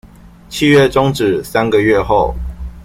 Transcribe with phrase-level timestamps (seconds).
[0.49, 2.33] 契約終止三個月後